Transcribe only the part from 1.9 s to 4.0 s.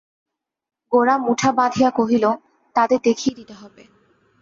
কহিল, তাদের দেখিয়ে দিতে হবে।